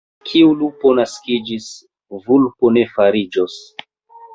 Kiu 0.29 0.53
lupo 0.61 0.93
naskiĝis, 1.01 1.69
vulpo 2.27 2.77
ne 2.79 2.91
fariĝos. 2.99 3.65